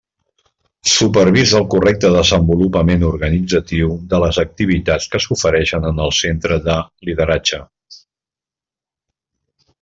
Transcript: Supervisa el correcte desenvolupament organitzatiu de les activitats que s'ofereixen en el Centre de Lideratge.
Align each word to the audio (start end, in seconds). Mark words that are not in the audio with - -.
Supervisa 0.91 1.57
el 1.59 1.67
correcte 1.73 2.09
desenvolupament 2.15 3.05
organitzatiu 3.09 3.93
de 4.15 4.21
les 4.23 4.39
activitats 4.45 5.07
que 5.13 5.23
s'ofereixen 5.27 5.87
en 5.91 6.03
el 6.07 6.15
Centre 6.23 6.59
de 6.71 6.79
Lideratge. 7.11 7.63